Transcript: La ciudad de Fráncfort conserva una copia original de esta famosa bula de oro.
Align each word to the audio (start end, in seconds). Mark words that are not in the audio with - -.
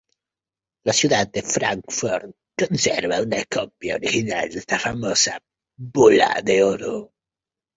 La 0.83 0.93
ciudad 0.93 1.27
de 1.27 1.43
Fráncfort 1.43 2.31
conserva 2.57 3.21
una 3.21 3.43
copia 3.47 3.93
original 3.97 4.49
de 4.49 4.57
esta 4.57 4.79
famosa 4.79 5.37
bula 5.77 6.41
de 6.43 6.63
oro. 6.63 7.11